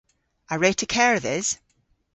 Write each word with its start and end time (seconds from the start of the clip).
A 0.51 0.55
wre'ta 0.57 0.87
kerdhes? 0.93 1.47